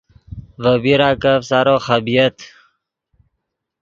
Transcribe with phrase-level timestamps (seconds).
[0.61, 2.35] ڤے بیراکف سارو خبۡیت